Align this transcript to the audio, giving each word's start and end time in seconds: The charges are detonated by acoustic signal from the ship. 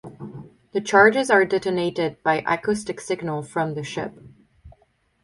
The 0.71 0.81
charges 0.81 1.29
are 1.29 1.45
detonated 1.45 2.23
by 2.23 2.43
acoustic 2.47 2.99
signal 2.99 3.43
from 3.43 3.75
the 3.75 3.83
ship. 3.83 4.17